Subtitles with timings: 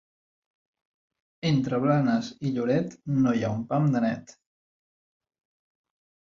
[1.49, 4.37] Entre Blanes i Lloret, no hi ha un pam de net.